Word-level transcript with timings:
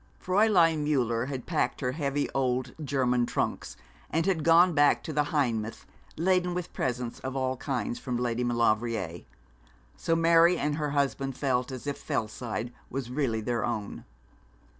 Fräulein 0.19 0.83
Müller 0.83 1.27
had 1.27 1.45
packed 1.45 1.79
her 1.81 1.91
heavy 1.91 2.27
old 2.31 2.73
German 2.83 3.27
trunks, 3.27 3.77
and 4.09 4.25
had 4.25 4.43
gone 4.43 4.73
back 4.73 5.03
to 5.03 5.13
the 5.13 5.25
Heimath, 5.25 5.85
laden 6.17 6.55
with 6.55 6.73
presents 6.73 7.19
of 7.19 7.35
all 7.35 7.55
kinds 7.55 7.99
from 7.99 8.17
Lady 8.17 8.43
Maulevrier; 8.43 9.21
so 9.95 10.15
Mary 10.15 10.57
and 10.57 10.77
her 10.77 10.89
husband 10.89 11.37
felt 11.37 11.71
as 11.71 11.85
if 11.85 11.99
Fellside 11.99 12.73
was 12.89 13.11
really 13.11 13.41
their 13.41 13.63
own. 13.63 14.03